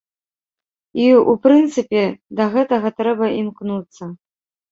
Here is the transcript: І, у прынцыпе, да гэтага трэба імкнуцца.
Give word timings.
І, 1.01 1.09
у 1.33 1.33
прынцыпе, 1.43 2.01
да 2.39 2.43
гэтага 2.55 2.93
трэба 3.01 3.25
імкнуцца. 3.41 4.03